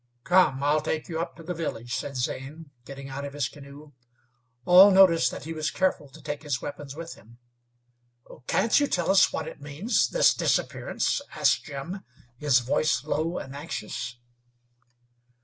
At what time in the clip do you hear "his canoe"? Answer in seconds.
3.33-3.91